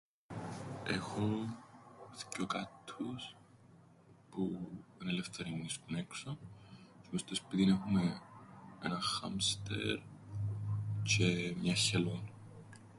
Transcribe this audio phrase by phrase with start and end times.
[0.85, 1.21] Έχω...
[2.11, 3.35] θκυο κάττους,
[4.29, 4.67] που...
[5.01, 8.21] εν' ελεύθεροι, μεινίσκουν έξω, τζ̆αι μες στο σπίτιν έχουμεν
[8.83, 9.99] έναν χάμστερ
[11.03, 11.53] τζ̆αι...
[11.61, 12.29] μιαν χελώναν.